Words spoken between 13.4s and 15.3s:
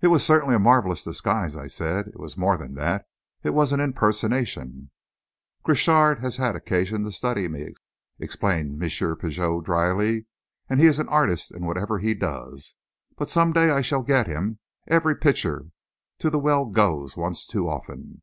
day I shall get him every